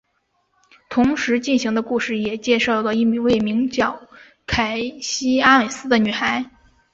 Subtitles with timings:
[0.89, 4.01] 同时进行的故事也介绍的一位名叫
[4.47, 6.43] 凯西阿美斯的女孩。